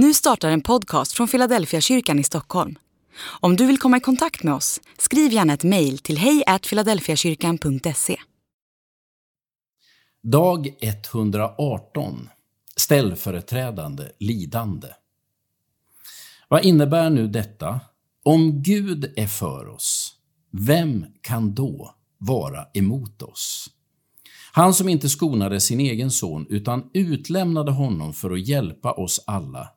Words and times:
Nu 0.00 0.14
startar 0.14 0.50
en 0.50 0.60
podcast 0.60 1.12
från 1.12 1.28
Philadelphia 1.28 1.80
kyrkan 1.80 2.18
i 2.18 2.24
Stockholm. 2.24 2.78
Om 3.40 3.56
du 3.56 3.66
vill 3.66 3.78
komma 3.78 3.96
i 3.96 4.00
kontakt 4.00 4.42
med 4.42 4.54
oss, 4.54 4.80
skriv 4.98 5.32
gärna 5.32 5.52
ett 5.52 5.64
mejl 5.64 5.98
till 5.98 6.18
hejfiladelfiakyrkan.se. 6.18 8.16
Dag 10.22 10.68
118. 10.80 12.28
Ställföreträdande 12.76 14.04
lidande. 14.18 14.88
Vad 16.48 16.64
innebär 16.64 17.10
nu 17.10 17.28
detta? 17.28 17.80
Om 18.24 18.62
Gud 18.62 19.12
är 19.16 19.26
för 19.26 19.68
oss, 19.68 20.14
vem 20.50 21.06
kan 21.20 21.54
då 21.54 21.94
vara 22.18 22.66
emot 22.74 23.22
oss? 23.22 23.70
Han 24.52 24.74
som 24.74 24.88
inte 24.88 25.08
skonade 25.08 25.60
sin 25.60 25.80
egen 25.80 26.10
son 26.10 26.46
utan 26.48 26.90
utlämnade 26.94 27.72
honom 27.72 28.14
för 28.14 28.30
att 28.30 28.48
hjälpa 28.48 28.92
oss 28.92 29.24
alla. 29.26 29.68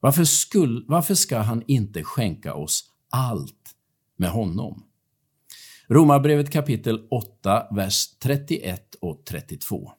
Varför, 0.00 0.24
skulle, 0.24 0.84
varför 0.88 1.14
ska 1.14 1.38
han 1.38 1.62
inte 1.66 2.04
skänka 2.04 2.54
oss 2.54 2.84
allt 3.10 3.74
med 4.16 4.30
honom? 4.30 4.84
Romarbrevet 5.88 6.50
kapitel 6.50 7.06
8, 7.10 7.66
vers 7.70 8.06
31 8.18 8.94
och 9.00 9.24
32. 9.24 9.92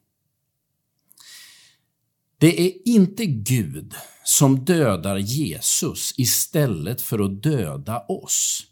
Det 2.37 2.61
är 2.61 2.87
inte 2.87 3.25
Gud 3.25 3.93
som 4.23 4.65
dödar 4.65 5.17
Jesus 5.17 6.13
istället 6.17 7.01
för 7.01 7.19
att 7.19 7.43
döda 7.43 7.99
oss. 7.99 8.63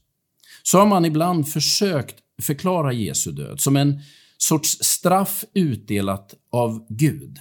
Så 0.63 0.77
har 0.77 0.85
man 0.85 1.05
ibland 1.05 1.47
försökt 1.47 2.15
förklara 2.41 2.93
Jesu 2.93 3.31
död 3.31 3.61
som 3.61 3.75
en 3.75 4.01
sorts 4.37 4.77
straff 4.81 5.43
utdelat 5.53 6.33
av 6.51 6.85
Gud. 6.89 7.37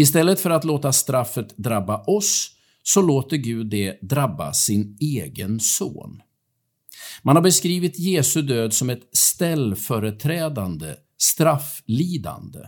Istället 0.00 0.40
för 0.40 0.50
att 0.50 0.64
låta 0.64 0.92
straffet 0.92 1.56
drabba 1.56 2.04
oss 2.04 2.50
så 2.82 3.02
låter 3.02 3.36
Gud 3.36 3.66
det 3.66 3.98
drabba 4.02 4.52
sin 4.52 4.96
egen 5.00 5.60
son. 5.60 6.22
Man 7.22 7.36
har 7.36 7.42
beskrivit 7.42 7.98
Jesu 7.98 8.42
död 8.42 8.74
som 8.74 8.90
ett 8.90 9.08
ställföreträdande 9.12 10.94
strafflidande. 11.18 12.58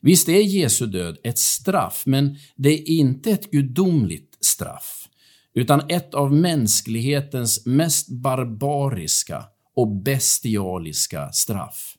Visst 0.00 0.28
är 0.28 0.40
Jesu 0.40 0.86
död 0.86 1.18
ett 1.24 1.38
straff, 1.38 2.02
men 2.06 2.36
det 2.56 2.68
är 2.68 2.88
inte 2.88 3.30
ett 3.30 3.50
gudomligt 3.50 4.44
straff, 4.44 5.08
utan 5.54 5.90
ett 5.90 6.14
av 6.14 6.32
mänsklighetens 6.32 7.66
mest 7.66 8.08
barbariska 8.08 9.44
och 9.74 10.02
bestialiska 10.02 11.32
straff. 11.32 11.97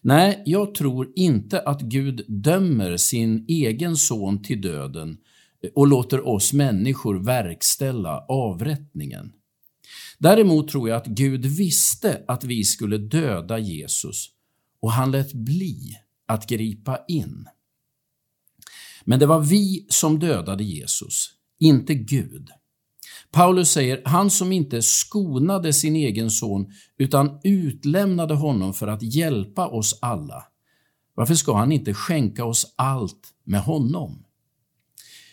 Nej, 0.00 0.42
jag 0.46 0.74
tror 0.74 1.12
inte 1.16 1.60
att 1.60 1.80
Gud 1.80 2.24
dömer 2.28 2.96
sin 2.96 3.44
egen 3.48 3.96
son 3.96 4.42
till 4.42 4.60
döden 4.60 5.18
eh, 5.62 5.70
och 5.74 5.86
låter 5.86 6.28
oss 6.28 6.52
människor 6.52 7.18
verkställa 7.24 8.24
avrättningen. 8.28 9.32
Däremot 10.18 10.68
tror 10.68 10.88
jag 10.88 10.96
att 10.96 11.06
Gud 11.06 11.46
visste 11.46 12.24
att 12.28 12.44
vi 12.44 12.64
skulle 12.64 12.98
döda 12.98 13.58
Jesus 13.58 14.30
och 14.80 14.92
han 14.92 15.10
lät 15.10 15.32
bli 15.32 15.96
att 16.26 16.48
gripa 16.48 16.98
in. 17.08 17.48
Men 19.04 19.18
det 19.18 19.26
var 19.26 19.40
vi 19.40 19.86
som 19.88 20.18
dödade 20.18 20.64
Jesus, 20.64 21.30
inte 21.58 21.94
Gud. 21.94 22.48
Paulus 23.30 23.70
säger, 23.70 24.02
han 24.04 24.30
som 24.30 24.52
inte 24.52 24.82
skonade 24.82 25.72
sin 25.72 25.96
egen 25.96 26.30
son 26.30 26.72
utan 26.98 27.40
utlämnade 27.44 28.34
honom 28.34 28.74
för 28.74 28.86
att 28.86 29.02
hjälpa 29.02 29.66
oss 29.68 29.98
alla. 30.02 30.44
Varför 31.14 31.34
ska 31.34 31.56
han 31.56 31.72
inte 31.72 31.94
skänka 31.94 32.44
oss 32.44 32.74
allt 32.76 33.34
med 33.44 33.60
honom? 33.60 34.24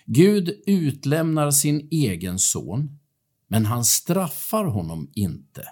Gud 0.05 0.63
utlämnar 0.65 1.51
sin 1.51 1.87
egen 1.91 2.39
son, 2.39 2.99
men 3.47 3.65
han 3.65 3.85
straffar 3.85 4.65
honom 4.65 5.11
inte. 5.15 5.67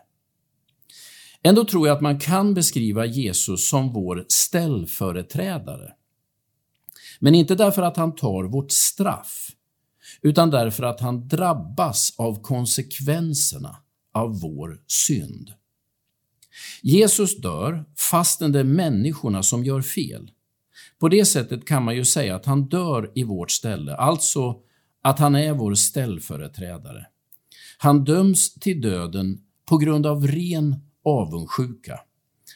Ändå 1.44 1.66
tror 1.66 1.88
jag 1.88 1.96
att 1.96 2.02
man 2.02 2.20
kan 2.20 2.54
beskriva 2.54 3.06
Jesus 3.06 3.70
som 3.70 3.94
vår 3.94 4.26
ställföreträdare. 4.28 5.94
Men 7.20 7.36
inte 7.36 7.56
därför 7.56 7.82
att 7.82 7.98
han 7.98 8.16
tar 8.16 8.44
vårt 8.44 8.72
straff, 8.72 9.50
utan 10.22 10.50
därför 10.50 10.84
att 10.84 11.00
han 11.00 11.28
drabbas 11.28 12.14
av 12.18 12.42
konsekvenserna 12.42 13.76
av 14.14 14.40
vår 14.40 14.80
synd. 14.88 15.54
Jesus 16.82 17.38
dör 17.38 17.86
fastän 17.98 18.52
det 18.52 18.60
är 18.60 18.64
människorna 18.64 19.44
som 19.44 19.64
gör 19.64 19.82
fel. 19.82 20.32
På 21.00 21.10
det 21.10 21.26
sättet 21.26 21.66
kan 21.68 21.84
man 21.84 21.96
ju 21.96 22.06
säga 22.06 22.36
att 22.36 22.46
han 22.46 22.70
dör 22.70 23.12
i 23.16 23.24
vårt 23.24 23.52
ställe, 23.52 23.96
alltså 23.96 24.56
att 25.04 25.20
han 25.20 25.36
är 25.36 25.54
vår 25.54 25.74
ställföreträdare. 25.74 27.06
Han 27.78 28.04
döms 28.04 28.54
till 28.54 28.82
döden 28.82 29.42
på 29.66 29.78
grund 29.78 30.06
av 30.06 30.28
ren 30.28 30.76
avundsjuka. 31.06 32.00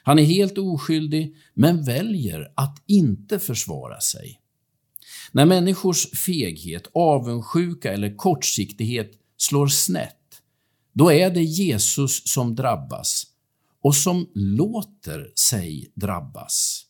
Han 0.04 0.20
är 0.20 0.24
helt 0.24 0.58
oskyldig, 0.58 1.36
men 1.54 1.84
väljer 1.84 2.52
att 2.56 2.84
inte 2.86 3.40
försvara 3.40 4.00
sig. 4.00 4.40
När 5.32 5.46
människors 5.46 6.12
feghet, 6.12 6.88
avundsjuka 6.94 7.94
eller 7.94 8.16
kortsiktighet 8.16 9.12
slår 9.38 9.68
snett, 9.68 10.42
då 10.94 11.12
är 11.12 11.30
det 11.30 11.44
Jesus 11.44 12.22
som 12.26 12.56
drabbas 12.56 13.24
och 13.82 13.96
som 13.96 14.30
låter 14.34 15.32
sig 15.36 15.92
drabbas. 15.96 16.84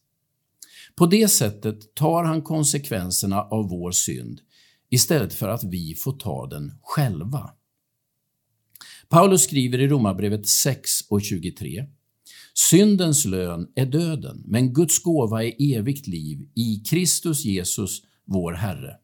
På 0.96 1.06
det 1.06 1.28
sättet 1.28 1.96
tar 1.96 2.24
han 2.24 2.42
konsekvenserna 2.42 3.42
av 3.42 3.70
vår 3.70 3.92
synd 3.92 4.42
istället 4.90 5.34
för 5.34 5.47
att 5.47 5.64
vi 5.64 5.96
får 5.96 6.14
ta 6.14 6.47
den 6.47 6.74
själva. 6.81 7.52
Paulus 9.09 9.44
skriver 9.44 9.80
i 9.80 9.88
Romarbrevet 9.88 10.47
6 10.47 10.92
och 11.09 11.22
23 11.22 11.86
Syndens 12.70 13.26
lön 13.26 13.68
är 13.76 13.86
döden, 13.86 14.44
men 14.46 14.74
Guds 14.74 15.00
gåva 15.00 15.44
är 15.44 15.78
evigt 15.78 16.08
liv 16.08 16.47
i 16.56 16.84
Kristus 16.90 17.46
Jesus, 17.46 18.02
vår 18.28 18.54
Herre. 18.54 18.98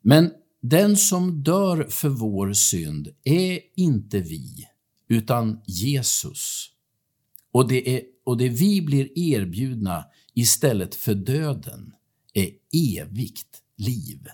Men 0.00 0.32
den 0.60 0.96
som 0.96 1.42
dör 1.42 1.84
för 1.90 2.08
vår 2.08 2.52
synd 2.52 3.08
är 3.24 3.60
inte 3.76 4.20
vi, 4.20 4.68
utan 5.08 5.60
Jesus. 5.66 6.70
Och 7.52 7.68
det, 7.68 7.96
är, 7.96 8.02
och 8.24 8.36
det 8.36 8.48
vi 8.48 8.82
blir 8.82 9.18
erbjudna 9.18 10.04
istället 10.34 10.94
för 10.94 11.14
döden 11.14 11.94
är 12.34 12.50
evigt 13.00 13.62
liv. 13.76 14.28